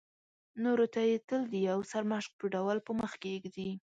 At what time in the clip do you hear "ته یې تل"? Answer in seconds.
0.93-1.41